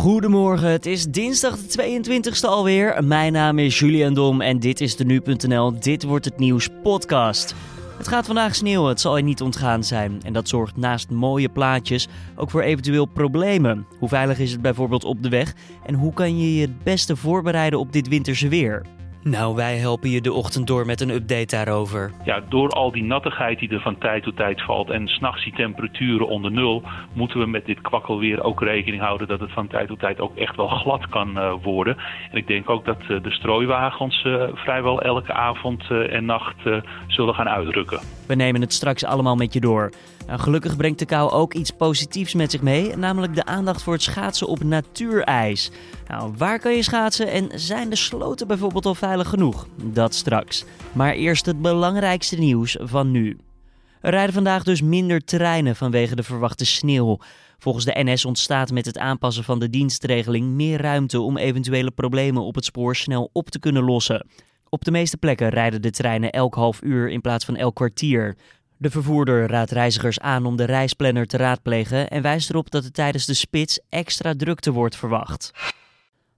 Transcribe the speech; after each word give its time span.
Goedemorgen, 0.00 0.68
het 0.68 0.86
is 0.86 1.06
dinsdag 1.06 1.58
de 1.58 2.00
22e 2.02 2.40
alweer. 2.40 3.04
Mijn 3.04 3.32
naam 3.32 3.58
is 3.58 3.78
Julian 3.78 4.14
Dom 4.14 4.40
en 4.40 4.58
dit 4.58 4.80
is 4.80 4.96
de 4.96 5.04
Nu.nl 5.04 5.80
Dit 5.80 6.02
Wordt 6.02 6.24
Het 6.24 6.38
Nieuws 6.38 6.68
podcast. 6.82 7.54
Het 7.98 8.08
gaat 8.08 8.26
vandaag 8.26 8.54
sneeuwen, 8.54 8.88
het 8.88 9.00
zal 9.00 9.16
je 9.16 9.22
niet 9.22 9.40
ontgaan 9.40 9.84
zijn. 9.84 10.20
En 10.22 10.32
dat 10.32 10.48
zorgt 10.48 10.76
naast 10.76 11.10
mooie 11.10 11.48
plaatjes 11.48 12.08
ook 12.36 12.50
voor 12.50 12.62
eventueel 12.62 13.06
problemen. 13.06 13.86
Hoe 13.98 14.08
veilig 14.08 14.38
is 14.38 14.52
het 14.52 14.62
bijvoorbeeld 14.62 15.04
op 15.04 15.22
de 15.22 15.28
weg? 15.28 15.54
En 15.86 15.94
hoe 15.94 16.12
kan 16.12 16.38
je 16.38 16.54
je 16.54 16.60
het 16.60 16.82
beste 16.82 17.16
voorbereiden 17.16 17.78
op 17.78 17.92
dit 17.92 18.08
winterse 18.08 18.48
weer? 18.48 18.82
Nou, 19.22 19.54
wij 19.54 19.76
helpen 19.76 20.10
je 20.10 20.20
de 20.20 20.32
ochtend 20.32 20.66
door 20.66 20.86
met 20.86 21.00
een 21.00 21.10
update 21.10 21.56
daarover. 21.56 22.12
Ja, 22.24 22.42
door 22.48 22.68
al 22.68 22.92
die 22.92 23.02
nattigheid 23.02 23.58
die 23.58 23.68
er 23.68 23.80
van 23.80 23.98
tijd 23.98 24.22
tot 24.22 24.36
tijd 24.36 24.62
valt 24.62 24.90
en 24.90 25.08
s'nachts 25.08 25.44
die 25.44 25.52
temperaturen 25.52 26.28
onder 26.28 26.50
nul, 26.50 26.82
moeten 27.12 27.38
we 27.38 27.46
met 27.46 27.66
dit 27.66 27.80
kwakkelweer 27.80 28.42
ook 28.42 28.62
rekening 28.62 29.02
houden 29.02 29.28
dat 29.28 29.40
het 29.40 29.52
van 29.52 29.66
tijd 29.66 29.88
tot 29.88 29.98
tijd 29.98 30.20
ook 30.20 30.36
echt 30.36 30.56
wel 30.56 30.68
glad 30.68 31.08
kan 31.08 31.38
uh, 31.38 31.52
worden. 31.62 31.96
En 32.30 32.36
ik 32.36 32.46
denk 32.46 32.70
ook 32.70 32.84
dat 32.84 33.00
uh, 33.08 33.22
de 33.22 33.30
strooiwagens 33.30 34.24
uh, 34.24 34.42
vrijwel 34.54 35.02
elke 35.02 35.32
avond 35.32 35.90
en 35.90 36.24
nacht 36.24 36.56
zullen 37.06 37.34
gaan 37.34 37.48
uitrukken. 37.48 38.00
We 38.26 38.34
nemen 38.34 38.60
het 38.60 38.72
straks 38.72 39.04
allemaal 39.04 39.36
met 39.36 39.52
je 39.52 39.60
door. 39.60 39.90
Nou, 40.30 40.42
gelukkig 40.42 40.76
brengt 40.76 40.98
de 40.98 41.04
kou 41.04 41.30
ook 41.30 41.54
iets 41.54 41.70
positiefs 41.70 42.34
met 42.34 42.50
zich 42.50 42.62
mee, 42.62 42.96
namelijk 42.96 43.34
de 43.34 43.44
aandacht 43.44 43.82
voor 43.82 43.92
het 43.92 44.02
schaatsen 44.02 44.46
op 44.46 44.62
natuurijs. 44.62 45.70
Nou, 46.08 46.34
waar 46.36 46.58
kan 46.58 46.74
je 46.74 46.82
schaatsen 46.82 47.30
en 47.30 47.50
zijn 47.54 47.90
de 47.90 47.96
sloten 47.96 48.46
bijvoorbeeld 48.46 48.86
al 48.86 48.94
veilig 48.94 49.28
genoeg? 49.28 49.66
Dat 49.82 50.14
straks. 50.14 50.64
Maar 50.92 51.12
eerst 51.12 51.46
het 51.46 51.62
belangrijkste 51.62 52.36
nieuws 52.36 52.76
van 52.80 53.10
nu. 53.10 53.38
Er 54.00 54.10
rijden 54.10 54.34
vandaag 54.34 54.62
dus 54.62 54.82
minder 54.82 55.24
treinen 55.24 55.76
vanwege 55.76 56.14
de 56.14 56.22
verwachte 56.22 56.66
sneeuw. 56.66 57.18
Volgens 57.58 57.84
de 57.84 58.02
NS 58.02 58.24
ontstaat 58.24 58.70
met 58.72 58.86
het 58.86 58.98
aanpassen 58.98 59.44
van 59.44 59.58
de 59.58 59.70
dienstregeling 59.70 60.46
meer 60.46 60.80
ruimte 60.80 61.20
om 61.20 61.36
eventuele 61.36 61.90
problemen 61.90 62.42
op 62.42 62.54
het 62.54 62.64
spoor 62.64 62.96
snel 62.96 63.30
op 63.32 63.50
te 63.50 63.58
kunnen 63.58 63.82
lossen. 63.82 64.26
Op 64.68 64.84
de 64.84 64.90
meeste 64.90 65.16
plekken 65.16 65.48
rijden 65.48 65.82
de 65.82 65.90
treinen 65.90 66.30
elk 66.30 66.54
half 66.54 66.82
uur 66.82 67.08
in 67.08 67.20
plaats 67.20 67.44
van 67.44 67.56
elk 67.56 67.74
kwartier. 67.74 68.36
De 68.80 68.90
vervoerder 68.90 69.46
raadt 69.46 69.70
reizigers 69.70 70.20
aan 70.20 70.46
om 70.46 70.56
de 70.56 70.64
reisplanner 70.64 71.26
te 71.26 71.36
raadplegen 71.36 72.10
en 72.10 72.22
wijst 72.22 72.50
erop 72.50 72.70
dat 72.70 72.84
er 72.84 72.92
tijdens 72.92 73.26
de 73.26 73.34
spits 73.34 73.80
extra 73.88 74.34
drukte 74.36 74.72
wordt 74.72 74.96
verwacht. 74.96 75.52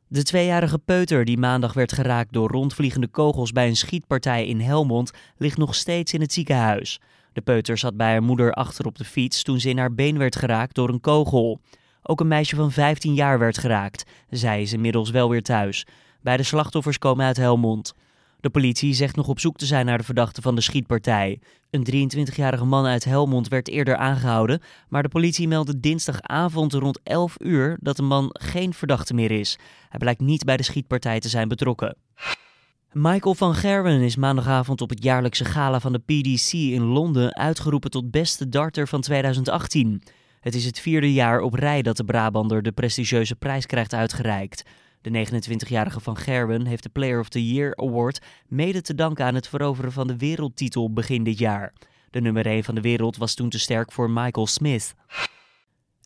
De 0.09 0.23
tweejarige 0.23 0.79
peuter 0.79 1.25
die 1.25 1.39
maandag 1.39 1.73
werd 1.73 1.93
geraakt 1.93 2.33
door 2.33 2.51
rondvliegende 2.51 3.07
kogels 3.09 3.53
bij 3.53 3.67
een 3.67 3.77
schietpartij 3.77 4.47
in 4.47 4.61
Helmond 4.61 5.11
ligt 5.37 5.57
nog 5.57 5.75
steeds 5.75 6.13
in 6.13 6.21
het 6.21 6.33
ziekenhuis. 6.33 7.01
De 7.33 7.41
peuter 7.41 7.79
zat 7.79 7.97
bij 7.97 8.11
haar 8.11 8.23
moeder 8.23 8.53
achter 8.53 8.87
op 8.87 8.99
de 8.99 9.05
fiets 9.05 9.43
toen 9.43 9.61
ze 9.61 9.69
in 9.69 9.79
haar 9.79 9.95
been 9.95 10.19
werd 10.19 10.37
geraakt 10.37 10.75
door 10.75 10.89
een 10.89 11.01
kogel. 11.01 11.61
Ook 12.03 12.21
een 12.21 12.29
meisje 12.29 12.57
van 12.57 12.73
15 12.73 13.15
jaar 13.15 13.39
werd 13.39 13.59
geraakt. 13.59 14.05
Zij 14.31 14.63
is 14.63 14.73
inmiddels 14.73 15.11
wel 15.11 15.29
weer 15.29 15.43
thuis. 15.43 15.87
Beide 16.21 16.43
slachtoffers 16.43 16.99
komen 16.99 17.27
uit 17.27 17.37
Helmond. 17.37 17.95
De 18.43 18.51
politie 18.51 18.95
zegt 18.95 19.17
nog 19.17 19.29
op 19.29 19.41
zoek 19.41 19.57
te 19.57 19.67
zijn 19.67 19.87
naar 19.87 19.99
de 19.99 20.05
verdachte 20.05 20.43
van 20.43 20.55
de 20.55 20.61
schietpartij. 20.61 21.41
Een 21.71 22.11
23-jarige 22.11 22.65
man 22.65 22.87
uit 22.87 23.05
Helmond 23.05 23.49
werd 23.49 23.69
eerder 23.69 23.97
aangehouden, 23.97 24.63
maar 24.89 25.03
de 25.03 25.09
politie 25.09 25.49
meldde 25.49 25.81
dinsdagavond 25.81 26.73
rond 26.73 27.01
11 27.03 27.35
uur 27.39 27.79
dat 27.81 27.97
de 27.97 28.03
man 28.03 28.31
geen 28.33 28.75
verdachte 28.75 29.15
meer 29.15 29.31
is. 29.31 29.59
Hij 29.89 29.99
blijkt 29.99 30.21
niet 30.21 30.45
bij 30.45 30.57
de 30.57 30.63
schietpartij 30.63 31.21
te 31.21 31.29
zijn 31.29 31.49
betrokken. 31.49 31.97
Michael 32.93 33.35
van 33.35 33.55
Gerwen 33.55 34.01
is 34.01 34.17
maandagavond 34.17 34.81
op 34.81 34.91
het 34.91 35.03
jaarlijkse 35.03 35.45
gala 35.45 35.81
van 35.81 35.93
de 35.93 35.99
PDC 35.99 36.53
in 36.53 36.83
Londen 36.83 37.35
uitgeroepen 37.37 37.91
tot 37.91 38.11
beste 38.11 38.49
darter 38.49 38.89
van 38.89 39.01
2018. 39.01 40.03
Het 40.41 40.55
is 40.55 40.65
het 40.65 40.81
vierde 40.81 41.13
jaar 41.13 41.41
op 41.41 41.55
rij 41.55 41.83
dat 41.83 41.97
de 41.97 42.05
Brabander 42.05 42.63
de 42.63 42.73
prestigieuze 42.73 43.37
prijs 43.37 43.67
krijgt 43.67 43.95
uitgereikt. 43.95 44.63
De 45.03 45.27
29-jarige 45.27 46.01
Van 46.01 46.17
Gerwen 46.17 46.67
heeft 46.67 46.83
de 46.83 46.89
Player 46.89 47.21
of 47.21 47.29
the 47.29 47.53
Year 47.53 47.77
Award 47.77 48.21
mede 48.49 48.81
te 48.81 48.95
danken 48.95 49.25
aan 49.25 49.35
het 49.35 49.49
veroveren 49.49 49.93
van 49.93 50.07
de 50.07 50.17
wereldtitel 50.17 50.93
begin 50.93 51.25
dit 51.25 51.39
jaar. 51.39 51.73
De 52.11 52.21
nummer 52.21 52.47
1 52.47 52.65
van 52.65 52.75
de 52.75 52.81
wereld 52.81 53.17
was 53.17 53.35
toen 53.35 53.49
te 53.49 53.59
sterk 53.59 53.93
voor 53.93 54.11
Michael 54.11 54.47
Smith. 54.47 54.95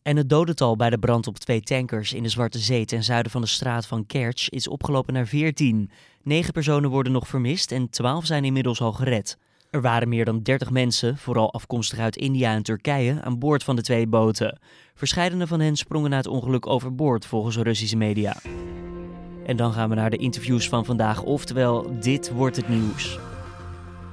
En 0.03 0.17
het 0.17 0.29
dodental 0.29 0.77
bij 0.77 0.91
de 0.91 0.99
brand 0.99 1.27
op 1.27 1.39
twee 1.39 1.61
tankers 1.61 2.13
in 2.13 2.23
de 2.23 2.29
Zwarte 2.29 2.59
Zee 2.59 2.85
ten 2.85 3.05
zuiden 3.05 3.33
van 3.33 3.41
de 3.41 3.47
straat 3.47 3.87
van 3.87 4.07
Kerch 4.07 4.49
is 4.49 4.69
opgelopen 4.69 5.15
naar 5.15 5.27
14. 5.27 5.91
Negen 6.23 6.53
personen 6.53 6.91
worden 6.91 7.13
nog 7.13 7.29
vermist 7.29 7.73
en 7.73 7.91
12 7.91 8.27
zijn 8.27 8.45
inmiddels 8.45 8.81
al 8.81 8.93
gered. 8.93 9.39
Er 9.71 9.81
waren 9.81 10.09
meer 10.09 10.25
dan 10.25 10.43
30 10.43 10.71
mensen, 10.71 11.17
vooral 11.17 11.53
afkomstig 11.53 11.99
uit 11.99 12.17
India 12.17 12.55
en 12.55 12.63
Turkije, 12.63 13.23
aan 13.23 13.39
boord 13.39 13.65
van 13.65 13.77
de 13.77 13.83
twee 13.83 14.07
boten. 14.07 14.59
Verscheidene 14.97 15.47
van 15.47 15.61
hen 15.61 15.77
sprongen 15.77 16.11
na 16.11 16.17
het 16.17 16.27
ongeluk 16.27 16.67
overboord, 16.67 17.27
volgens 17.27 17.57
Russische 17.57 17.97
media. 17.97 18.37
En 19.47 19.57
dan 19.57 19.73
gaan 19.73 19.89
we 19.89 19.95
naar 19.95 20.11
de 20.11 20.17
interviews 20.17 20.69
van 20.69 20.85
vandaag, 20.85 21.23
oftewel 21.23 22.01
dit 22.01 22.33
wordt 22.33 22.57
het 22.57 22.69
nieuws. 22.69 23.19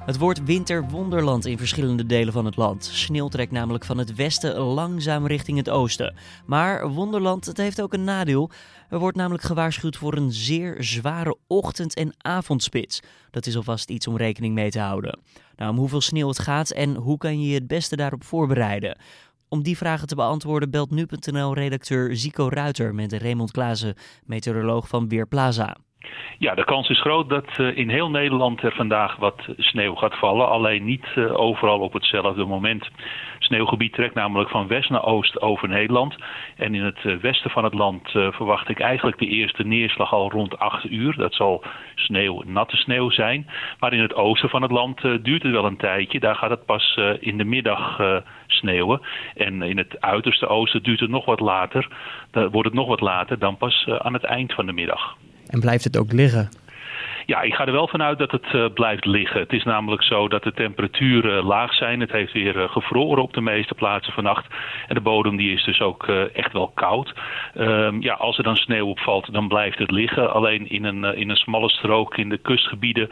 Het 0.06 0.18
wordt 0.18 0.44
winterwonderland 0.44 1.46
in 1.46 1.58
verschillende 1.58 2.06
delen 2.06 2.34
van 2.34 2.46
het 2.46 2.56
land. 2.56 2.86
Sneeuw 2.86 3.28
trekt 3.28 3.52
namelijk 3.52 3.86
van 3.86 3.98
het 3.98 4.16
westen 4.16 4.56
langzaam 4.58 5.28
richting 5.28 5.58
het 5.58 5.70
oosten. 5.70 6.16
Maar 6.46 6.90
wonderland, 6.90 7.46
het 7.46 7.58
heeft 7.58 7.82
ook 7.82 7.94
een 7.94 8.04
nadeel. 8.04 8.52
Er 8.90 9.00
wordt 9.00 9.18
namelijk 9.18 9.44
gewaarschuwd 9.44 9.98
voor 9.98 10.14
een 10.14 10.32
zeer 10.32 10.76
zware 10.80 11.38
ochtend- 11.48 11.96
en 11.96 12.14
avondspits. 12.18 13.00
Dat 13.32 13.46
is 13.46 13.56
alvast 13.56 13.90
iets 13.90 14.08
om 14.08 14.18
rekening 14.18 14.54
mee 14.54 14.70
te 14.70 14.80
houden. 14.80 15.20
Nou, 15.56 15.72
om 15.72 15.78
hoeveel 15.78 16.02
sneeuw 16.02 16.28
het 16.28 16.40
gaat 16.40 16.70
en 16.70 16.96
hoe 16.96 17.18
kan 17.18 17.42
je 17.42 17.48
je 17.48 17.54
het 17.54 17.68
beste 17.68 17.96
daarop 17.96 18.24
voorbereiden? 18.24 18.98
Om 19.54 19.64
die 19.64 19.78
vragen 19.78 20.08
te 20.08 20.16
beantwoorden 20.16 20.70
belt 20.70 20.92
nu.nl-redacteur 20.92 22.16
Zico 22.16 22.50
Ruiter 22.50 22.96
met 22.96 23.14
Raymond 23.14 23.52
Klaassen, 23.52 23.96
meteoroloog 24.26 24.88
van 24.88 25.08
Weerplaza. 25.08 25.78
Ja, 26.38 26.56
de 26.56 26.64
kans 26.64 26.90
is 26.90 27.02
groot 27.02 27.30
dat 27.30 27.58
uh, 27.58 27.78
in 27.78 27.90
heel 27.90 28.10
Nederland 28.10 28.64
er 28.64 28.72
vandaag 28.72 29.16
wat 29.16 29.48
sneeuw 29.58 29.96
gaat 29.96 30.18
vallen. 30.18 30.48
Alleen 30.48 30.86
niet 30.86 31.06
uh, 31.16 31.40
overal 31.40 31.80
op 31.80 31.94
hetzelfde 31.94 32.46
moment. 32.46 32.90
Sneeuwgebied 33.40 33.94
trekt 33.94 34.14
namelijk 34.14 34.50
van 34.50 34.68
west 34.68 34.90
naar 34.90 35.06
oost 35.06 35.42
over 35.42 35.68
Nederland. 35.68 36.16
En 36.56 36.76
in 36.76 36.84
het 36.84 37.04
uh, 37.04 37.16
westen 37.16 37.50
van 37.50 37.64
het 37.64 37.74
land 37.74 38.10
verwacht 38.12 38.70
ik 38.70 38.80
eigenlijk 38.80 39.20
de 39.20 39.28
eerste 39.28 39.64
neerslag 39.64 40.14
al 40.14 40.32
rond 40.32 40.60
8 40.60 40.92
uur. 40.92 41.16
Dat 41.18 41.34
zal 41.34 41.64
sneeuw, 41.96 42.44
natte 42.46 42.78
sneeuw 42.78 43.10
zijn. 43.10 43.50
Maar 43.80 43.94
in 43.94 44.02
het 44.02 44.16
oosten 44.16 44.50
van 44.50 44.62
het 44.62 44.72
land 44.72 45.02
duurt 45.02 45.44
het 45.44 45.52
wel 45.52 45.66
een 45.66 45.78
tijdje. 45.78 46.20
Daar 46.20 46.36
gaat 46.36 46.50
het 46.50 46.66
pas 46.66 47.00
in 47.20 47.38
de 47.38 47.46
middag 47.46 48.00
sneeuwen. 48.48 49.02
En 49.36 49.62
in 49.62 49.78
het 49.78 50.02
uiterste 50.02 50.48
oosten 50.48 50.84
duurt 50.84 51.00
het 51.00 51.10
nog 51.10 51.26
wat 51.26 51.40
later. 51.40 51.88
Dan 52.32 52.50
wordt 52.50 52.68
het 52.68 52.78
nog 52.78 52.88
wat 52.88 53.02
later 53.02 53.40
dan 53.40 53.58
pas 53.58 53.88
aan 53.88 54.14
het 54.14 54.24
eind 54.24 54.54
van 54.54 54.66
de 54.66 54.74
middag. 54.74 55.16
En 55.54 55.60
blijft 55.60 55.84
het 55.84 55.98
ook 55.98 56.12
liggen? 56.12 56.50
Ja, 57.26 57.42
ik 57.42 57.54
ga 57.54 57.66
er 57.66 57.72
wel 57.72 57.88
vanuit 57.88 58.18
dat 58.18 58.32
het 58.32 58.54
uh, 58.54 58.66
blijft 58.74 59.06
liggen. 59.06 59.40
Het 59.40 59.54
is 59.54 59.64
namelijk 59.64 60.04
zo 60.04 60.28
dat 60.28 60.44
de 60.44 60.54
temperaturen 60.54 61.44
laag 61.44 61.74
zijn. 61.74 62.00
Het 62.00 62.12
heeft 62.12 62.34
weer 62.34 62.56
uh, 62.56 62.70
gevroren 62.70 63.24
op 63.24 63.34
de 63.34 63.42
meeste 63.42 63.74
plaatsen 63.74 64.14
vannacht. 64.14 64.46
En 64.88 64.96
de 64.96 65.02
bodem 65.02 65.36
die 65.36 65.54
is 65.54 65.64
dus 65.64 65.82
ook 65.82 66.08
echt 66.34 66.54
wel 66.54 66.72
koud. 66.76 67.14
Um, 67.58 68.02
ja, 68.02 68.14
als 68.14 68.38
er 68.38 68.44
dan 68.44 68.56
sneeuw 68.56 68.88
opvalt, 68.88 69.34
dan 69.34 69.48
blijft 69.48 69.78
het 69.78 69.92
liggen. 69.92 70.34
Alleen 70.34 70.70
in 70.70 70.84
een, 70.84 71.04
in 71.04 71.30
een 71.30 71.36
smalle 71.36 71.70
strook 71.70 72.18
in 72.18 72.30
de 72.30 72.38
kustgebieden 72.38 73.10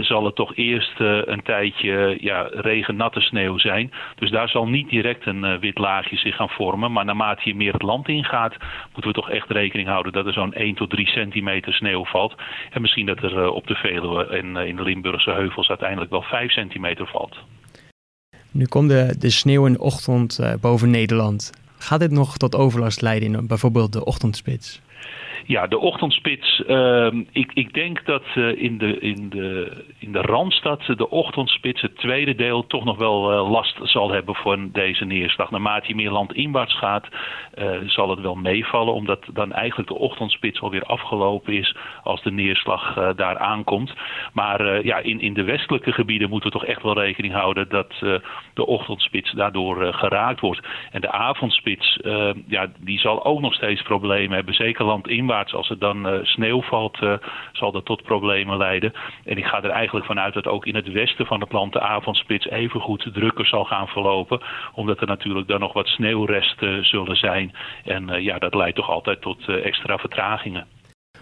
zal 0.00 0.24
het 0.24 0.34
toch 0.34 0.56
eerst 0.56 0.92
een 0.98 1.42
tijdje 1.42 2.16
ja, 2.20 2.48
regennatte 2.50 3.20
sneeuw 3.20 3.58
zijn. 3.58 3.92
Dus 4.14 4.30
daar 4.30 4.48
zal 4.48 4.68
niet 4.68 4.88
direct 4.88 5.26
een 5.26 5.58
wit 5.60 5.78
laagje 5.78 6.16
zich 6.16 6.36
gaan 6.36 6.48
vormen. 6.48 6.92
Maar 6.92 7.04
naarmate 7.04 7.42
je 7.44 7.54
meer 7.54 7.72
het 7.72 7.82
land 7.82 8.08
ingaat, 8.08 8.56
moeten 8.92 9.12
we 9.12 9.20
toch 9.20 9.30
echt 9.30 9.50
rekening 9.50 9.88
houden 9.88 10.12
dat 10.12 10.26
er 10.26 10.32
zo'n 10.32 10.54
1 10.54 10.74
tot 10.74 10.90
3 10.90 11.06
centimeter 11.06 11.74
sneeuw 11.74 12.04
valt. 12.04 12.34
En 12.70 12.80
misschien 12.80 13.06
dat 13.06 13.22
er 13.22 13.43
op 13.52 13.66
de 13.66 13.74
Veluwe 13.74 14.26
en 14.26 14.56
in 14.56 14.76
de 14.76 14.82
Limburgse 14.82 15.30
heuvels 15.30 15.68
uiteindelijk 15.68 16.10
wel 16.10 16.22
5 16.22 16.52
centimeter 16.52 17.06
valt. 17.06 17.36
Nu 18.50 18.66
komt 18.66 18.88
de, 18.88 19.14
de 19.18 19.30
sneeuw 19.30 19.66
in 19.66 19.72
de 19.72 19.80
ochtend 19.80 20.38
uh, 20.40 20.52
boven 20.60 20.90
Nederland. 20.90 21.52
Gaat 21.78 22.00
dit 22.00 22.10
nog 22.10 22.36
tot 22.36 22.54
overlast 22.54 23.00
leiden 23.00 23.34
in 23.34 23.46
bijvoorbeeld 23.46 23.92
de 23.92 24.04
ochtendspits? 24.04 24.80
Ja, 25.46 25.66
de 25.66 25.78
ochtendspits. 25.78 26.62
Uh, 26.68 27.08
ik, 27.32 27.50
ik 27.54 27.72
denk 27.74 28.04
dat 28.04 28.22
uh, 28.34 28.62
in, 28.62 28.78
de, 28.78 28.98
in, 28.98 29.28
de, 29.28 29.72
in 29.98 30.12
de 30.12 30.20
Randstad 30.20 30.82
de 30.86 31.10
ochtendspits, 31.10 31.80
het 31.80 31.98
tweede 31.98 32.34
deel, 32.34 32.66
toch 32.66 32.84
nog 32.84 32.96
wel 32.96 33.32
uh, 33.32 33.50
last 33.50 33.78
zal 33.82 34.10
hebben 34.10 34.34
voor 34.34 34.58
deze 34.72 35.04
neerslag. 35.04 35.50
Naarmate 35.50 35.88
je 35.88 35.94
meer 35.94 36.10
landinwaarts 36.10 36.78
gaat, 36.78 37.06
uh, 37.58 37.70
zal 37.86 38.10
het 38.10 38.20
wel 38.20 38.34
meevallen, 38.34 38.94
omdat 38.94 39.24
dan 39.32 39.52
eigenlijk 39.52 39.88
de 39.88 39.98
ochtendspits 39.98 40.60
alweer 40.60 40.82
afgelopen 40.82 41.52
is 41.52 41.76
als 42.02 42.22
de 42.22 42.32
neerslag 42.32 43.14
daar 43.16 43.38
aankomt. 43.38 43.92
Maar 44.32 44.84
ja, 44.84 44.98
in, 44.98 45.20
in 45.20 45.34
de 45.34 45.44
westelijke 45.44 45.92
gebieden 45.92 46.30
moeten 46.30 46.50
we 46.50 46.58
toch 46.58 46.68
echt 46.68 46.82
wel 46.82 46.98
rekening 46.98 47.32
houden 47.34 47.68
dat 47.68 47.92
de 48.54 48.66
ochtendspits 48.66 49.32
daardoor 49.32 49.94
geraakt 49.94 50.40
wordt. 50.40 50.66
En 50.90 51.00
de 51.00 51.10
avondspits, 51.10 51.98
ja, 52.46 52.70
die 52.78 52.98
zal 52.98 53.24
ook 53.24 53.40
nog 53.40 53.54
steeds 53.54 53.82
problemen 53.82 54.34
hebben, 54.34 54.54
zeker 54.54 54.84
landinwaarts 54.94 55.54
als 55.54 55.70
er 55.70 55.78
dan 55.78 56.20
sneeuw 56.22 56.62
valt, 56.62 56.98
zal 57.52 57.72
dat 57.72 57.84
tot 57.84 58.02
problemen 58.02 58.56
leiden. 58.56 58.92
En 59.24 59.36
ik 59.36 59.44
ga 59.44 59.62
er 59.62 59.70
eigenlijk 59.70 60.06
vanuit 60.06 60.34
dat 60.34 60.46
ook 60.46 60.66
in 60.66 60.74
het 60.74 60.92
westen 60.92 61.26
van 61.26 61.40
het 61.40 61.52
land 61.52 61.72
de 61.72 61.80
avondspits 61.80 62.48
even 62.48 62.80
goed 62.80 63.10
drukker 63.12 63.46
zal 63.46 63.64
gaan 63.64 63.86
verlopen. 63.86 64.40
Omdat 64.74 65.00
er 65.00 65.06
natuurlijk 65.06 65.48
dan 65.48 65.60
nog 65.60 65.72
wat 65.72 65.86
sneeuwresten 65.86 66.84
zullen 66.84 67.16
zijn. 67.16 67.54
En 67.84 68.22
ja, 68.22 68.38
dat 68.38 68.54
leidt 68.54 68.76
toch 68.76 68.90
altijd 68.90 69.20
tot 69.20 69.48
extra 69.48 69.98
vertragingen. 69.98 70.66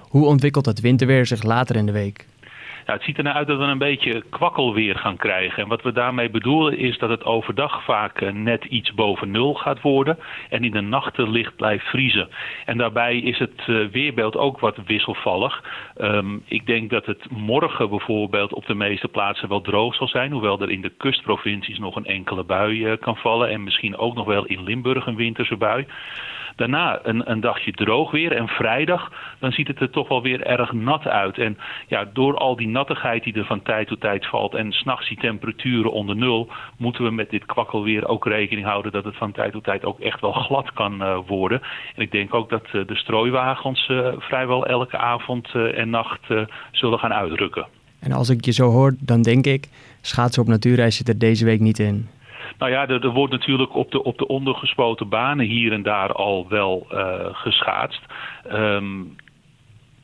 Hoe 0.09 0.27
ontwikkelt 0.27 0.67
het 0.67 0.81
winterweer 0.81 1.27
zich 1.27 1.43
later 1.43 1.77
in 1.77 1.87
de 1.87 1.93
week? 1.93 2.27
Ja, 2.87 2.93
het 2.93 3.03
ziet 3.03 3.17
er 3.17 3.25
nou 3.25 3.37
uit 3.37 3.47
dat 3.47 3.59
we 3.59 3.65
een 3.65 3.79
beetje 3.79 4.23
kwakkelweer 4.31 4.97
gaan 4.97 5.17
krijgen. 5.17 5.63
En 5.63 5.69
wat 5.69 5.83
we 5.83 5.93
daarmee 5.93 6.31
bedoelen 6.31 6.79
is 6.79 6.99
dat 6.99 7.11
het 7.11 7.25
overdag 7.25 7.85
vaak 7.85 8.21
eh, 8.21 8.33
net 8.33 8.65
iets 8.65 8.95
boven 8.95 9.31
nul 9.31 9.55
gaat 9.55 9.81
worden. 9.81 10.19
En 10.49 10.65
in 10.65 10.71
de 10.71 10.81
nachten 10.81 11.31
licht 11.31 11.57
blijft 11.57 11.85
vriezen. 11.85 12.29
En 12.65 12.79
daarbij 12.79 13.19
is 13.19 13.39
het 13.39 13.63
eh, 13.67 13.87
weerbeeld 13.87 14.37
ook 14.37 14.61
wat 14.61 14.77
wisselvallig. 14.87 15.65
Um, 16.01 16.43
ik 16.47 16.67
denk 16.67 16.91
dat 16.91 17.07
het 17.07 17.31
morgen 17.31 17.89
bijvoorbeeld 17.89 18.53
op 18.53 18.67
de 18.67 18.75
meeste 18.75 19.09
plaatsen 19.09 19.49
wel 19.49 19.61
droog 19.61 19.95
zal 19.95 20.09
zijn. 20.09 20.33
Hoewel 20.33 20.61
er 20.61 20.71
in 20.71 20.81
de 20.81 20.93
kustprovincies 20.97 21.79
nog 21.79 21.97
een 21.97 22.07
enkele 22.07 22.45
bui 22.45 22.87
uh, 22.87 22.93
kan 23.01 23.17
vallen. 23.17 23.49
En 23.49 23.65
misschien 23.65 23.97
ook 23.97 24.15
nog 24.15 24.27
wel 24.27 24.45
in 24.45 24.63
Limburg 24.63 25.07
een 25.07 25.17
winterse 25.17 25.57
bui. 25.57 25.87
Daarna 26.57 27.01
een, 27.03 27.31
een 27.31 27.41
dagje 27.41 27.73
droog 27.73 28.11
weer. 28.11 28.33
En 28.33 28.49
vrijdag, 28.49 29.13
dan 29.39 29.53
ziet 29.53 29.69
het 29.69 29.81
er 29.81 29.91
toch 29.91 30.09
wel 30.09 30.23
weer 30.23 30.47
erg 30.47 30.73
nat 30.73 31.07
uit. 31.07 31.39
En 31.39 31.59
ja, 31.87 32.09
door 32.13 32.37
al 32.37 32.57
die 32.57 32.69
nattigheid 32.69 33.25
die 33.25 33.35
er 33.35 33.45
van 33.45 33.63
tijd 33.63 33.89
tot 33.89 34.01
tijd 34.01 34.27
valt... 34.27 34.55
en 34.55 34.73
s'nachts 34.73 35.09
die 35.09 35.19
temperaturen 35.19 35.93
onder 35.93 36.17
nul... 36.17 36.49
moeten 36.77 37.05
we 37.05 37.11
met 37.11 37.31
dit 37.31 37.45
kwakkelweer 37.45 38.09
ook 38.09 38.27
rekening 38.27 38.67
houden... 38.67 38.93
dat 38.93 39.05
het 39.05 39.17
van 39.17 39.33
tijd 39.33 39.53
tot 39.53 39.65
tijd 39.65 39.85
ook 39.85 40.01
echt 40.01 40.21
wel 40.21 40.33
glad 40.33 40.73
kan 40.73 41.03
uh, 41.03 41.19
worden. 41.27 41.63
En 41.95 42.03
ik 42.03 42.11
denk 42.11 42.35
ook 42.35 42.51
dat 42.51 42.67
uh, 42.73 42.87
de 42.87 42.97
strooiwagens 42.97 43.89
uh, 43.89 44.09
vrijwel 44.19 44.67
elke 44.67 44.97
avond 44.97 45.55
en 45.55 45.91
nacht 45.91 46.21
zullen 46.73 46.99
gaan 46.99 47.13
uitrukken. 47.13 47.67
En 48.01 48.13
als 48.13 48.29
ik 48.29 48.45
je 48.45 48.53
zo 48.53 48.71
hoor, 48.71 48.95
dan 48.99 49.23
denk 49.23 49.47
ik... 49.47 49.69
schaatsen 50.01 50.43
op 50.43 50.49
natuurreis 50.49 50.97
zit 50.97 51.09
er 51.09 51.19
deze 51.19 51.45
week 51.45 51.61
niet 51.61 51.79
in. 51.79 52.09
Nou 52.59 52.71
ja, 52.71 52.89
er, 52.89 53.11
wordt 53.11 53.33
natuurlijk 53.33 53.75
op 53.75 53.91
de, 53.91 54.03
op 54.03 54.19
de 54.19 54.27
ondergespoten 54.27 55.09
banen 55.09 55.47
hier 55.47 55.73
en 55.73 55.83
daar 55.83 56.13
al 56.13 56.49
wel 56.49 56.87
uh, 56.93 57.27
geschaatst. 57.33 58.03
Um, 58.53 59.17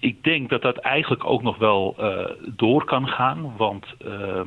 ik 0.00 0.24
denk 0.24 0.48
dat 0.48 0.62
dat 0.62 0.76
eigenlijk 0.76 1.24
ook 1.24 1.42
nog 1.42 1.58
wel 1.58 1.96
uh, 2.00 2.24
door 2.56 2.84
kan 2.84 3.08
gaan. 3.08 3.56
Want 3.56 3.86
uh, 4.06 4.40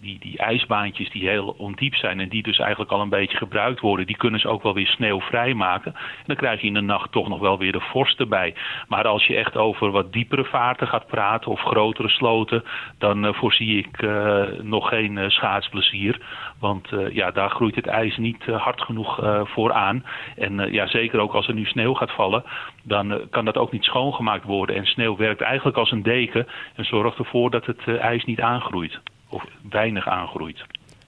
die, 0.00 0.18
die 0.18 0.38
ijsbaantjes 0.38 1.10
die 1.10 1.28
heel 1.28 1.54
ondiep 1.58 1.94
zijn 1.94 2.20
en 2.20 2.28
die 2.28 2.42
dus 2.42 2.58
eigenlijk 2.58 2.90
al 2.90 3.00
een 3.00 3.08
beetje 3.08 3.36
gebruikt 3.36 3.80
worden, 3.80 4.06
die 4.06 4.16
kunnen 4.16 4.40
ze 4.40 4.48
ook 4.48 4.62
wel 4.62 4.74
weer 4.74 4.86
sneeuwvrij 4.86 5.54
maken. 5.54 5.94
En 5.94 6.24
dan 6.26 6.36
krijg 6.36 6.60
je 6.60 6.66
in 6.66 6.74
de 6.74 6.80
nacht 6.80 7.12
toch 7.12 7.28
nog 7.28 7.40
wel 7.40 7.58
weer 7.58 7.72
de 7.72 7.80
vorst 7.80 8.20
erbij. 8.20 8.54
Maar 8.88 9.06
als 9.06 9.26
je 9.26 9.36
echt 9.36 9.56
over 9.56 9.90
wat 9.90 10.12
diepere 10.12 10.44
vaarten 10.44 10.88
gaat 10.88 11.06
praten 11.06 11.50
of 11.50 11.60
grotere 11.60 12.08
sloten, 12.08 12.64
dan 12.98 13.24
uh, 13.24 13.32
voorzie 13.32 13.78
ik 13.78 14.02
uh, 14.02 14.42
nog 14.62 14.88
geen 14.88 15.16
uh, 15.16 15.28
schaatsplezier. 15.28 16.20
Want 16.58 16.88
ja, 17.10 17.30
daar 17.30 17.50
groeit 17.50 17.74
het 17.74 17.86
ijs 17.86 18.16
niet 18.16 18.44
hard 18.44 18.80
genoeg 18.80 19.20
voor 19.44 19.72
aan. 19.72 20.04
En 20.36 20.72
ja, 20.72 20.86
zeker 20.86 21.20
ook 21.20 21.32
als 21.32 21.48
er 21.48 21.54
nu 21.54 21.64
sneeuw 21.64 21.94
gaat 21.94 22.12
vallen, 22.12 22.44
dan 22.82 23.20
kan 23.30 23.44
dat 23.44 23.56
ook 23.56 23.72
niet 23.72 23.84
schoongemaakt 23.84 24.44
worden. 24.44 24.76
En 24.76 24.86
sneeuw 24.86 25.16
werkt 25.16 25.40
eigenlijk 25.40 25.76
als 25.76 25.90
een 25.90 26.02
deken 26.02 26.46
en 26.74 26.84
zorgt 26.84 27.18
ervoor 27.18 27.50
dat 27.50 27.66
het 27.66 27.98
ijs 27.98 28.24
niet 28.24 28.40
aangroeit 28.40 29.00
of 29.28 29.44
weinig 29.70 30.08
aangroeit. 30.08 30.64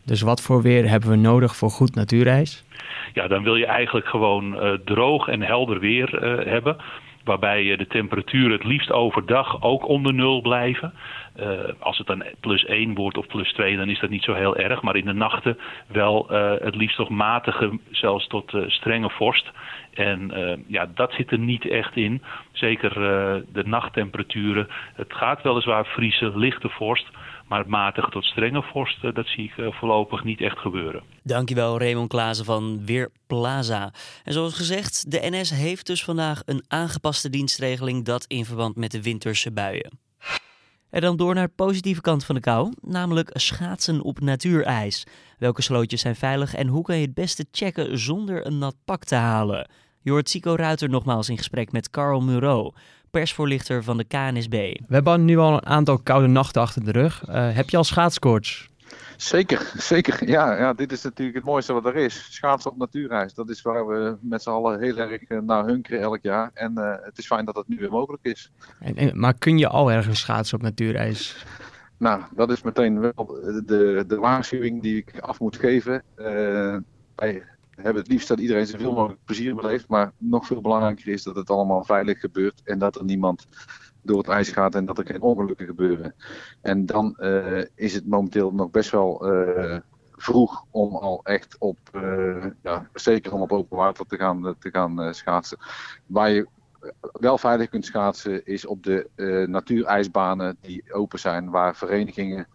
Dus 0.08 0.20
wat 0.20 0.42
voor 0.42 0.62
weer 0.62 0.88
hebben 0.88 1.10
we 1.10 1.16
nodig 1.16 1.56
voor 1.56 1.70
goed 1.70 1.94
natuurreis? 1.94 2.64
Ja, 3.12 3.26
dan 3.26 3.42
wil 3.42 3.56
je 3.56 3.66
eigenlijk 3.66 4.06
gewoon 4.06 4.64
uh, 4.64 4.72
droog 4.84 5.28
en 5.28 5.42
helder 5.42 5.80
weer 5.80 6.22
uh, 6.22 6.46
hebben. 6.46 6.76
Waarbij 7.24 7.76
de 7.76 7.86
temperaturen 7.86 8.52
het 8.52 8.64
liefst 8.64 8.92
overdag 8.92 9.62
ook 9.62 9.88
onder 9.88 10.14
nul 10.14 10.40
blijven. 10.40 10.94
Uh, 11.40 11.46
als 11.78 11.98
het 11.98 12.06
dan 12.06 12.24
plus 12.40 12.64
1 12.64 12.94
wordt 12.94 13.16
of 13.16 13.26
plus 13.26 13.52
2, 13.52 13.76
dan 13.76 13.88
is 13.88 14.00
dat 14.00 14.10
niet 14.10 14.22
zo 14.22 14.34
heel 14.34 14.56
erg. 14.56 14.82
Maar 14.82 14.96
in 14.96 15.04
de 15.04 15.12
nachten 15.12 15.58
wel 15.86 16.26
het 16.62 16.74
liefst 16.74 16.96
toch 16.96 17.08
matige, 17.08 17.78
zelfs 17.90 18.26
tot 18.26 18.56
strenge 18.66 19.10
vorst. 19.10 19.50
En 19.94 20.32
ja, 20.66 20.88
dat 20.94 21.12
zit 21.12 21.30
er 21.30 21.38
niet 21.38 21.68
echt 21.68 21.96
in. 21.96 22.22
Zeker 22.52 22.94
de 23.52 23.62
nachttemperaturen. 23.64 24.68
Het 24.94 25.12
gaat 25.12 25.42
weliswaar 25.42 25.86
vriezen, 25.86 26.38
lichte 26.38 26.68
vorst. 26.68 27.06
Maar 27.48 27.68
matige 27.68 28.10
tot 28.10 28.24
strenge 28.24 28.62
vorst, 28.62 29.02
dat 29.02 29.26
zie 29.26 29.44
ik 29.44 29.56
eh, 29.56 29.72
voorlopig 29.72 30.24
niet 30.24 30.40
echt 30.40 30.58
gebeuren. 30.58 31.02
Dankjewel 31.22 31.78
Raymond 31.78 32.08
Klaassen 32.08 32.44
van 32.44 32.84
Weerplaza. 32.84 33.92
En 34.24 34.32
zoals 34.32 34.54
gezegd, 34.54 35.10
de 35.10 35.18
NS 35.22 35.50
heeft 35.50 35.86
dus 35.86 36.04
vandaag 36.04 36.42
een 36.44 36.64
aangepaste 36.68 37.30
dienstregeling 37.30 38.04
dat 38.04 38.24
in 38.24 38.44
verband 38.44 38.76
met 38.76 38.90
de 38.90 39.02
winterse 39.02 39.52
buien. 39.52 39.98
En 40.90 41.00
dan 41.00 41.16
door 41.16 41.34
naar 41.34 41.46
de 41.46 41.52
positieve 41.56 42.00
kant 42.00 42.24
van 42.24 42.34
de 42.34 42.40
kou, 42.40 42.72
namelijk 42.80 43.30
schaatsen 43.32 44.02
op 44.02 44.20
natuurijs. 44.20 45.06
Welke 45.38 45.62
slootjes 45.62 46.00
zijn 46.00 46.16
veilig 46.16 46.54
en 46.54 46.66
hoe 46.66 46.82
kan 46.82 46.96
je 46.96 47.04
het 47.04 47.14
beste 47.14 47.46
checken 47.50 47.98
zonder 47.98 48.46
een 48.46 48.58
nat 48.58 48.76
pak 48.84 49.04
te 49.04 49.14
halen? 49.14 49.70
Je 50.02 50.10
hoort 50.10 50.28
Sico 50.28 50.54
Ruiter 50.54 50.88
nogmaals 50.88 51.28
in 51.28 51.36
gesprek 51.36 51.72
met 51.72 51.90
Carl 51.90 52.20
Muro 52.20 52.72
persvoorlichter 53.10 53.84
van 53.84 53.96
de 53.96 54.04
KNSB. 54.04 54.50
We 54.86 54.94
hebben 54.94 55.24
nu 55.24 55.38
al 55.38 55.52
een 55.52 55.66
aantal 55.66 55.98
koude 55.98 56.26
nachten 56.26 56.62
achter 56.62 56.84
de 56.84 56.92
rug. 56.92 57.28
Uh, 57.28 57.54
heb 57.54 57.70
je 57.70 57.76
al 57.76 57.84
schaatskoorts? 57.84 58.68
Zeker, 59.16 59.72
zeker. 59.92 60.28
Ja, 60.28 60.58
ja, 60.58 60.72
dit 60.72 60.92
is 60.92 61.02
natuurlijk 61.02 61.36
het 61.36 61.46
mooiste 61.46 61.72
wat 61.72 61.86
er 61.86 61.96
is. 61.96 62.26
Schaatsen 62.30 62.70
op 62.70 62.76
natuurreis. 62.76 63.34
Dat 63.34 63.50
is 63.50 63.62
waar 63.62 63.86
we 63.86 64.16
met 64.20 64.42
z'n 64.42 64.50
allen 64.50 64.80
heel 64.80 64.96
erg 64.96 65.22
eh, 65.22 65.38
naar 65.38 65.64
hunkeren 65.64 66.00
elk 66.00 66.22
jaar. 66.22 66.50
En 66.54 66.72
uh, 66.76 66.94
het 67.00 67.18
is 67.18 67.26
fijn 67.26 67.44
dat 67.44 67.56
het 67.56 67.68
nu 67.68 67.76
weer 67.76 67.90
mogelijk 67.90 68.24
is. 68.24 68.50
En, 68.80 68.96
en, 68.96 69.18
maar 69.18 69.34
kun 69.34 69.58
je 69.58 69.68
al 69.68 69.92
ergens 69.92 70.20
schaatsen 70.20 70.56
op 70.56 70.62
natuurreis? 70.62 71.46
Nou, 71.96 72.22
dat 72.34 72.50
is 72.50 72.62
meteen 72.62 73.00
wel 73.00 73.26
de, 73.66 74.04
de 74.06 74.16
waarschuwing 74.16 74.82
die 74.82 74.96
ik 74.96 75.20
af 75.20 75.40
moet 75.40 75.56
geven. 75.56 76.02
Uh, 76.16 76.76
bij 77.14 77.44
hebben 77.82 78.02
het 78.02 78.10
liefst 78.10 78.28
dat 78.28 78.40
iedereen 78.40 78.66
zoveel 78.66 78.92
mogelijk 78.92 79.24
plezier 79.24 79.54
beleeft. 79.54 79.88
Maar 79.88 80.12
nog 80.18 80.46
veel 80.46 80.60
belangrijker 80.60 81.08
is 81.08 81.22
dat 81.22 81.36
het 81.36 81.50
allemaal 81.50 81.84
veilig 81.84 82.20
gebeurt. 82.20 82.60
En 82.64 82.78
dat 82.78 82.96
er 82.96 83.04
niemand 83.04 83.46
door 84.02 84.18
het 84.18 84.28
ijs 84.28 84.48
gaat 84.48 84.74
en 84.74 84.84
dat 84.84 84.98
er 84.98 85.06
geen 85.06 85.20
ongelukken 85.20 85.66
gebeuren. 85.66 86.14
En 86.60 86.86
dan 86.86 87.16
uh, 87.18 87.64
is 87.74 87.94
het 87.94 88.06
momenteel 88.06 88.52
nog 88.52 88.70
best 88.70 88.90
wel 88.90 89.32
uh, 89.32 89.76
vroeg 90.16 90.64
om 90.70 90.96
al 90.96 91.20
echt 91.24 91.56
op, 91.58 91.78
uh, 91.92 92.46
ja, 92.62 92.88
zeker 92.94 93.32
om 93.32 93.40
op 93.40 93.52
open 93.52 93.76
water 93.76 94.06
te 94.06 94.16
gaan, 94.16 94.56
te 94.58 94.70
gaan 94.70 95.14
schaatsen. 95.14 95.58
Waar 96.06 96.30
je 96.30 96.46
wel 97.12 97.38
veilig 97.38 97.68
kunt 97.68 97.84
schaatsen 97.84 98.46
is 98.46 98.66
op 98.66 98.82
de 98.82 99.08
natuurijsbanen 99.48 100.56
die 100.60 100.92
open 100.92 101.18
zijn, 101.18 101.50
waar 101.50 101.76
verenigingen 101.76 102.46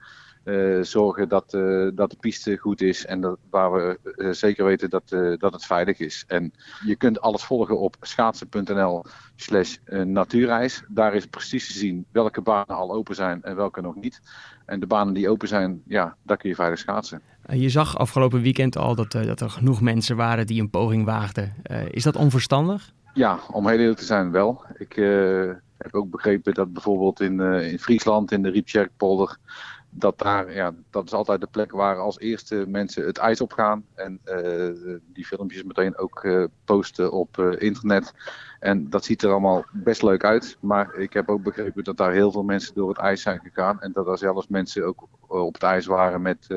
zorgen 0.82 1.30
dat, 1.30 1.54
uh, 1.54 1.90
dat 1.94 2.10
de 2.10 2.18
piste 2.20 2.58
goed 2.58 2.82
is 2.82 3.06
en 3.06 3.22
dat, 3.22 3.38
waar 3.50 3.74
we 3.74 4.00
uh, 4.16 4.32
zeker 4.32 4.66
weten 4.66 4.90
dat, 4.90 5.10
dat 5.40 5.54
het 5.54 5.66
veilig 5.66 6.00
is. 6.00 6.24
En 6.28 6.54
je 6.86 6.96
kunt 6.96 7.22
alles 7.22 7.44
volgen 7.44 7.80
op 7.80 7.96
schaatsen.nl 8.02 9.06
slash 9.36 9.78
natuurreis. 10.06 10.84
Daar 10.88 11.16
is 11.16 11.26
precies 11.26 11.68
te 11.68 11.74
zien 11.74 12.06
welke 12.12 12.42
banen 12.42 12.76
al 12.76 12.94
open 12.94 13.16
zijn 13.16 13.44
en 13.44 13.56
welke 13.56 13.82
nog 13.82 13.96
niet. 13.96 14.22
En 14.66 14.80
de 14.80 14.88
banen 14.88 15.14
die 15.14 15.30
open 15.30 15.48
zijn, 15.48 15.82
ja, 15.88 16.16
daar 16.24 16.38
kun 16.38 16.50
je 16.50 16.56
veilig 16.56 16.80
schaatsen. 16.80 17.22
Je 17.50 17.70
zag 17.70 17.98
afgelopen 17.98 18.42
weekend 18.42 18.78
al 18.78 18.96
dat, 18.96 19.12
dat 19.12 19.42
er 19.42 19.50
genoeg 19.50 19.82
mensen 19.82 20.16
waren 20.16 20.48
die 20.48 20.62
een 20.62 20.70
poging 20.70 21.06
waagden. 21.06 21.54
is 21.90 22.04
dat 22.04 22.16
onverstandig? 22.16 22.94
Ja, 23.14 23.40
om 23.52 23.68
heel 23.68 23.80
eerlijk 23.80 24.00
te 24.00 24.06
zijn 24.06 24.32
wel. 24.32 24.64
Ik 24.78 24.96
heb 25.78 25.96
ook 25.96 26.10
begrepen 26.10 26.54
dat 26.54 26.74
bijvoorbeeld 26.74 27.22
in, 27.22 27.40
in 27.42 27.80
Friesland, 27.80 28.32
in 28.32 28.42
de 28.42 28.50
Riepsjerkpolder 28.50 29.38
dat 29.96 30.20
daar, 30.20 30.54
ja, 30.54 30.74
dat 30.90 31.06
is 31.06 31.14
altijd 31.14 31.42
de 31.42 31.48
plek 31.48 31.72
waar 31.72 31.98
als 31.98 32.20
eerste 32.20 32.66
mensen 32.68 33.06
het 33.06 33.18
ijs 33.18 33.42
op 33.42 33.54
gaan. 33.54 33.86
En 33.96 34.20
uh, 34.26 34.98
die 35.14 35.26
filmpjes 35.26 35.64
meteen 35.64 35.98
ook 35.98 36.24
uh, 36.24 36.46
posten 36.66 37.12
op 37.12 37.38
uh, 37.38 37.54
internet. 37.58 38.14
En 38.60 38.90
dat 38.90 39.06
ziet 39.06 39.24
er 39.24 39.32
allemaal 39.32 39.66
best 39.72 40.04
leuk 40.04 40.24
uit. 40.24 40.58
Maar 40.60 40.96
ik 40.96 41.14
heb 41.14 41.30
ook 41.30 41.44
begrepen 41.44 41.84
dat 41.84 41.98
daar 41.98 42.12
heel 42.12 42.32
veel 42.32 42.44
mensen 42.44 42.76
door 42.76 42.90
het 42.90 42.98
ijs 42.98 43.22
zijn 43.22 43.40
gegaan. 43.40 43.82
En 43.82 43.92
dat 43.92 44.08
er 44.08 44.18
zelfs 44.18 44.48
mensen 44.48 44.86
ook 44.86 45.08
op 45.28 45.54
het 45.54 45.64
ijs 45.64 45.86
waren 45.86 46.22
met, 46.22 46.48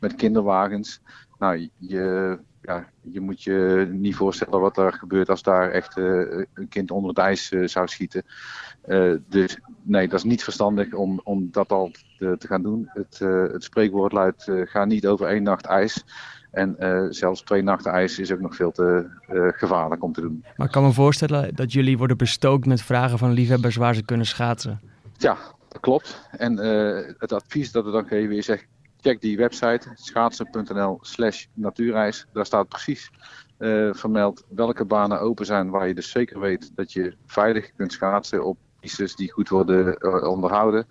met 0.00 0.14
kinderwagens. 0.14 1.00
Nou, 1.38 1.70
je, 1.76 2.38
ja, 2.66 2.88
je 3.00 3.20
moet 3.20 3.42
je 3.42 3.88
niet 3.90 4.14
voorstellen 4.14 4.60
wat 4.60 4.76
er 4.76 4.92
gebeurt 4.92 5.28
als 5.28 5.42
daar 5.42 5.70
echt 5.70 5.96
een 5.96 6.68
kind 6.68 6.90
onder 6.90 7.08
het 7.08 7.18
ijs 7.18 7.48
zou 7.48 7.88
schieten. 7.88 8.22
dus 9.28 9.58
nee, 9.82 10.08
dat 10.08 10.18
is 10.18 10.24
niet 10.24 10.44
verstandig 10.44 10.92
om, 10.92 11.20
om 11.24 11.48
dat 11.50 11.72
al 11.72 11.90
te, 12.18 12.36
te 12.38 12.46
gaan 12.46 12.62
doen. 12.62 12.90
Het, 12.92 13.18
het 13.52 13.64
spreekwoord 13.64 14.12
luidt: 14.12 14.50
ga 14.64 14.84
niet 14.84 15.06
over 15.06 15.26
één 15.26 15.42
nacht 15.42 15.66
ijs. 15.66 16.04
En 16.50 16.76
zelfs 17.10 17.42
twee 17.42 17.62
nachten 17.62 17.92
ijs 17.92 18.18
is 18.18 18.32
ook 18.32 18.40
nog 18.40 18.54
veel 18.56 18.72
te 18.72 19.06
gevaarlijk 19.56 20.02
om 20.02 20.12
te 20.12 20.20
doen. 20.20 20.44
Maar 20.56 20.66
ik 20.66 20.72
kan 20.72 20.84
me 20.84 20.92
voorstellen 20.92 21.54
dat 21.54 21.72
jullie 21.72 21.98
worden 21.98 22.16
bestookt 22.16 22.66
met 22.66 22.82
vragen 22.82 23.18
van 23.18 23.32
liefhebbers 23.32 23.76
waar 23.76 23.94
ze 23.94 24.04
kunnen 24.04 24.26
schaatsen. 24.26 24.80
Ja, 25.16 25.36
dat 25.68 25.80
klopt. 25.80 26.28
En 26.30 26.56
het 27.18 27.32
advies 27.32 27.72
dat 27.72 27.84
we 27.84 27.90
dan 27.90 28.06
geven 28.06 28.36
is: 28.36 28.48
check 29.06 29.20
die 29.20 29.36
website 29.36 29.88
schaatsen.nl/slash 29.94 31.46
natuurreis. 31.54 32.26
Daar 32.32 32.46
staat 32.46 32.68
precies 32.68 33.10
uh, 33.58 33.94
vermeld 33.94 34.44
welke 34.48 34.84
banen 34.84 35.20
open 35.20 35.46
zijn 35.46 35.70
waar 35.70 35.88
je 35.88 35.94
dus 35.94 36.10
zeker 36.10 36.40
weet 36.40 36.70
dat 36.74 36.92
je 36.92 37.14
veilig 37.26 37.72
kunt 37.76 37.92
schaatsen 37.92 38.44
op 38.44 38.58
pistes 38.80 39.16
die 39.16 39.32
goed 39.32 39.48
worden 39.48 39.96
uh, 40.00 40.28
onderhouden. 40.30 40.86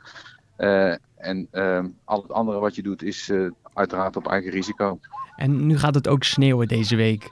Uh, 0.58 0.94
en 1.16 1.48
ehm, 1.52 1.88
al 2.04 2.22
het 2.22 2.32
andere 2.32 2.60
wat 2.60 2.76
je 2.76 2.84
doet 2.84 3.04
is 3.04 3.32
uiteraard 3.74 4.16
op 4.16 4.28
eigen 4.28 4.52
risico. 4.52 5.00
En 5.36 5.66
nu 5.66 5.78
gaat 5.78 5.96
het 5.96 6.08
ook 6.08 6.24
sneeuwen 6.24 6.68
deze 6.68 6.96
week. 6.96 7.30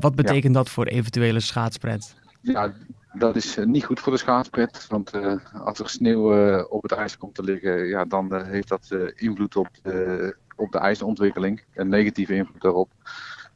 wat 0.00 0.14
betekent 0.14 0.54
dat 0.54 0.68
voor 0.68 0.86
eventuele 0.86 1.40
schaatspret? 1.40 2.14
Ja, 2.40 2.72
dat 3.12 3.36
is 3.36 3.58
niet 3.64 3.84
goed 3.84 4.00
voor 4.00 4.12
de 4.12 4.18
schaatspret. 4.18 4.86
Want 4.88 5.10
als 5.64 5.78
er 5.78 5.88
sneeuw 5.88 6.62
op 6.62 6.82
het 6.82 6.92
ijs 6.92 7.18
komt 7.18 7.34
te 7.34 7.42
liggen, 7.42 7.86
ja, 7.86 8.04
dan 8.04 8.44
heeft 8.44 8.68
dat 8.68 8.96
invloed 9.14 9.56
op 9.56 9.68
de, 9.82 10.36
op 10.56 10.72
de 10.72 10.78
ijsontwikkeling. 10.78 11.62
Een 11.74 11.88
negatieve 11.88 12.34
invloed 12.34 12.62
daarop. 12.62 12.90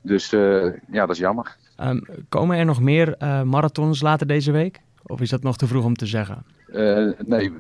Dus 0.01 0.31
ja, 0.31 1.07
dat 1.07 1.11
is 1.11 1.19
jammer. 1.19 1.57
Um, 1.81 2.07
komen 2.29 2.59
er 2.59 2.65
nog 2.65 2.81
meer 2.81 3.17
marathons 3.45 4.03
later 4.03 4.27
deze 4.27 4.53
week? 4.53 4.81
Of 5.07 5.21
is 5.21 5.31
dat 5.31 5.43
nog 5.43 5.57
te 5.57 5.67
vroeg 5.67 5.85
om 5.85 5.95
te 5.95 6.07
zeggen? 6.07 6.45
Uh, 6.67 7.11
nee, 7.25 7.53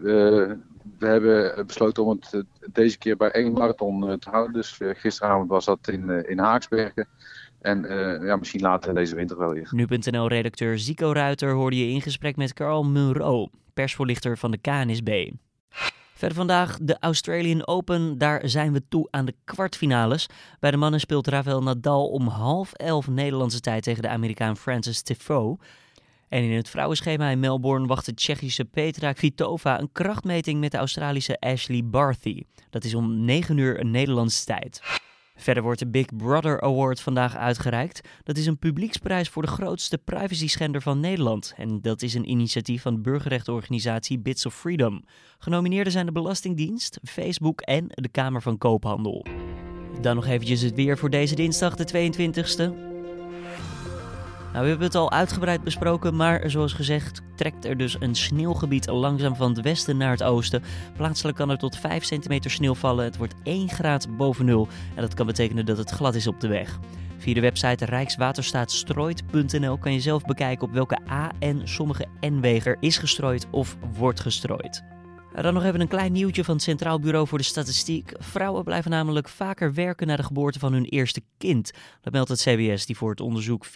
we 0.98 1.06
hebben 1.06 1.66
besloten 1.66 2.04
om 2.04 2.10
het 2.10 2.44
deze 2.72 2.98
keer 2.98 3.16
bij 3.16 3.30
één 3.30 3.52
marathon 3.52 4.18
te 4.18 4.30
houden. 4.30 4.52
Dus 4.52 4.80
gisteravond 4.82 5.48
was 5.48 5.64
dat 5.64 5.88
in, 5.88 6.28
in 6.28 6.38
Haaksbergen. 6.38 7.06
En 7.60 7.82
ja, 8.26 8.36
misschien 8.36 8.60
later 8.60 8.94
deze 8.94 9.14
winter 9.14 9.38
wel 9.38 9.52
weer. 9.52 9.68
Nu.nl-redacteur 9.70 10.78
Zico 10.78 11.12
Ruiter 11.12 11.52
hoorde 11.52 11.78
je 11.78 11.92
in 11.92 12.02
gesprek 12.02 12.36
met 12.36 12.52
Carl 12.52 12.84
Munro, 12.84 13.48
persvoorlichter 13.74 14.38
van 14.38 14.50
de 14.50 14.58
KNSB. 14.58 15.30
Verder 16.16 16.36
vandaag 16.36 16.78
de 16.82 16.96
Australian 17.00 17.66
Open. 17.66 18.18
Daar 18.18 18.48
zijn 18.48 18.72
we 18.72 18.82
toe 18.88 19.08
aan 19.10 19.24
de 19.24 19.34
kwartfinales. 19.44 20.28
Bij 20.60 20.70
de 20.70 20.76
mannen 20.76 21.00
speelt 21.00 21.26
Rafael 21.26 21.62
Nadal 21.62 22.08
om 22.08 22.26
half 22.26 22.72
elf 22.72 23.08
Nederlandse 23.08 23.60
tijd 23.60 23.82
tegen 23.82 24.02
de 24.02 24.08
Amerikaan 24.08 24.56
Francis 24.56 25.02
Tifoe. 25.02 25.58
En 26.28 26.42
in 26.42 26.56
het 26.56 26.68
vrouwenschema 26.68 27.28
in 27.28 27.40
Melbourne 27.40 27.86
wacht 27.86 28.06
de 28.06 28.14
Tsjechische 28.14 28.64
Petra 28.64 29.12
Kvitova 29.12 29.80
een 29.80 29.92
krachtmeting 29.92 30.60
met 30.60 30.70
de 30.70 30.78
Australische 30.78 31.40
Ashley 31.40 31.82
Barty. 31.84 32.42
Dat 32.70 32.84
is 32.84 32.94
om 32.94 33.24
9 33.24 33.56
uur 33.56 33.84
Nederlandse 33.84 34.44
tijd. 34.44 34.80
Verder 35.36 35.62
wordt 35.62 35.78
de 35.78 35.86
Big 35.86 36.16
Brother 36.16 36.60
Award 36.60 37.00
vandaag 37.00 37.36
uitgereikt. 37.36 38.08
Dat 38.22 38.36
is 38.36 38.46
een 38.46 38.58
publieksprijs 38.58 39.28
voor 39.28 39.42
de 39.42 39.48
grootste 39.48 39.98
privacy-schender 39.98 40.82
van 40.82 41.00
Nederland. 41.00 41.54
En 41.56 41.80
dat 41.80 42.02
is 42.02 42.14
een 42.14 42.30
initiatief 42.30 42.82
van 42.82 43.02
burgerrechtenorganisatie 43.02 44.18
Bits 44.18 44.46
of 44.46 44.54
Freedom. 44.54 45.04
Genomineerden 45.38 45.92
zijn 45.92 46.06
de 46.06 46.12
Belastingdienst, 46.12 46.98
Facebook 47.02 47.60
en 47.60 47.86
de 47.88 48.08
Kamer 48.08 48.42
van 48.42 48.58
Koophandel. 48.58 49.26
Dan 50.00 50.14
nog 50.14 50.26
eventjes 50.26 50.60
het 50.60 50.74
weer 50.74 50.98
voor 50.98 51.10
deze 51.10 51.34
dinsdag, 51.34 51.76
de 51.76 52.12
22e. 52.12 52.95
Nou, 54.56 54.68
we 54.68 54.74
hebben 54.74 54.90
het 54.90 55.00
al 55.00 55.12
uitgebreid 55.12 55.62
besproken, 55.62 56.16
maar 56.16 56.50
zoals 56.50 56.72
gezegd 56.72 57.22
trekt 57.34 57.64
er 57.64 57.76
dus 57.76 57.96
een 58.00 58.14
sneeuwgebied 58.14 58.86
langzaam 58.86 59.36
van 59.36 59.48
het 59.52 59.60
westen 59.60 59.96
naar 59.96 60.10
het 60.10 60.22
oosten. 60.22 60.62
Plaatselijk 60.96 61.36
kan 61.36 61.50
er 61.50 61.58
tot 61.58 61.76
5 61.76 62.04
centimeter 62.04 62.50
sneeuw 62.50 62.74
vallen. 62.74 63.04
Het 63.04 63.16
wordt 63.16 63.34
1 63.42 63.68
graad 63.68 64.16
boven 64.16 64.44
nul 64.44 64.68
en 64.94 65.02
dat 65.02 65.14
kan 65.14 65.26
betekenen 65.26 65.66
dat 65.66 65.78
het 65.78 65.90
glad 65.90 66.14
is 66.14 66.26
op 66.26 66.40
de 66.40 66.48
weg. 66.48 66.78
Via 67.18 67.34
de 67.34 67.40
website 67.40 67.84
rijkswaterstaatstrooit.nl 67.84 69.78
kan 69.78 69.92
je 69.92 70.00
zelf 70.00 70.24
bekijken 70.24 70.66
op 70.66 70.72
welke 70.72 70.98
A 71.10 71.30
en 71.38 71.68
sommige 71.68 72.06
N-wegen 72.20 72.76
is 72.80 72.98
gestrooid 72.98 73.46
of 73.50 73.76
wordt 73.96 74.20
gestrooid. 74.20 74.95
Dan 75.42 75.54
nog 75.54 75.64
even 75.64 75.80
een 75.80 75.88
klein 75.88 76.12
nieuwtje 76.12 76.44
van 76.44 76.54
het 76.54 76.62
Centraal 76.62 77.00
Bureau 77.00 77.26
voor 77.26 77.38
de 77.38 77.44
Statistiek. 77.44 78.12
Vrouwen 78.18 78.64
blijven 78.64 78.90
namelijk 78.90 79.28
vaker 79.28 79.74
werken 79.74 80.06
na 80.06 80.16
de 80.16 80.22
geboorte 80.22 80.58
van 80.58 80.72
hun 80.72 80.84
eerste 80.84 81.22
kind. 81.38 81.72
Dat 82.00 82.12
meldt 82.12 82.28
het 82.28 82.40
CBS, 82.40 82.86
die 82.86 82.96
voor 82.96 83.10
het 83.10 83.20
onderzoek 83.20 83.66
64.000 83.66 83.72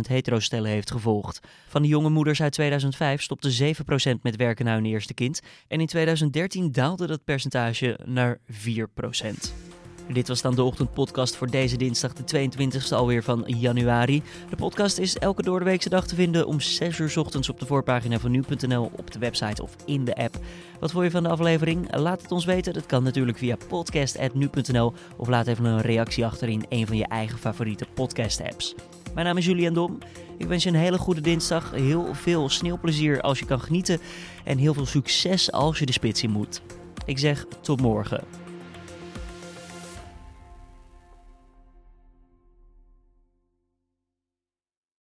heterostellen 0.00 0.70
heeft 0.70 0.90
gevolgd. 0.90 1.40
Van 1.68 1.82
de 1.82 1.88
jonge 1.88 2.10
moeders 2.10 2.42
uit 2.42 2.52
2005 2.52 3.22
stopte 3.22 3.74
7% 4.16 4.20
met 4.22 4.36
werken 4.36 4.64
na 4.64 4.74
hun 4.74 4.86
eerste 4.86 5.14
kind. 5.14 5.40
En 5.68 5.80
in 5.80 5.86
2013 5.86 6.72
daalde 6.72 7.06
dat 7.06 7.24
percentage 7.24 7.98
naar 8.04 8.38
4%. 8.38 9.69
Dit 10.12 10.28
was 10.28 10.42
dan 10.42 10.54
de 10.54 10.62
ochtendpodcast 10.62 11.36
voor 11.36 11.50
deze 11.50 11.76
dinsdag, 11.76 12.12
de 12.12 12.50
22e 12.50 12.94
alweer 12.94 13.22
van 13.22 13.44
januari. 13.46 14.22
De 14.50 14.56
podcast 14.56 14.98
is 14.98 15.18
elke 15.18 15.42
doordeweekse 15.42 15.88
dag 15.88 16.06
te 16.06 16.14
vinden 16.14 16.46
om 16.46 16.60
6 16.60 16.98
uur 16.98 17.18
ochtends 17.18 17.48
op 17.48 17.60
de 17.60 17.66
voorpagina 17.66 18.18
van 18.18 18.30
nu.nl, 18.30 18.90
op 18.96 19.10
de 19.10 19.18
website 19.18 19.62
of 19.62 19.76
in 19.84 20.04
de 20.04 20.14
app. 20.14 20.38
Wat 20.80 20.90
vond 20.90 21.04
je 21.04 21.10
van 21.10 21.22
de 21.22 21.28
aflevering? 21.28 21.96
Laat 21.96 22.22
het 22.22 22.32
ons 22.32 22.44
weten. 22.44 22.72
Dat 22.72 22.86
kan 22.86 23.02
natuurlijk 23.02 23.38
via 23.38 23.56
podcast.nu.nl 23.68 24.92
of 25.16 25.28
laat 25.28 25.46
even 25.46 25.64
een 25.64 25.80
reactie 25.80 26.24
achter 26.26 26.48
in 26.48 26.64
een 26.68 26.86
van 26.86 26.96
je 26.96 27.06
eigen 27.06 27.38
favoriete 27.38 27.86
podcast-apps. 27.94 28.74
Mijn 29.14 29.26
naam 29.26 29.36
is 29.36 29.46
Julian 29.46 29.74
Dom. 29.74 29.98
Ik 30.38 30.46
wens 30.46 30.62
je 30.62 30.68
een 30.68 30.74
hele 30.74 30.98
goede 30.98 31.20
dinsdag. 31.20 31.70
Heel 31.70 32.14
veel 32.14 32.48
sneeuwplezier 32.48 33.20
als 33.20 33.38
je 33.38 33.44
kan 33.44 33.60
genieten. 33.60 34.00
En 34.44 34.58
heel 34.58 34.74
veel 34.74 34.86
succes 34.86 35.52
als 35.52 35.78
je 35.78 35.86
de 35.86 35.92
spits 35.92 36.22
in 36.22 36.30
moet. 36.30 36.62
Ik 37.04 37.18
zeg 37.18 37.46
tot 37.60 37.80
morgen. 37.80 38.39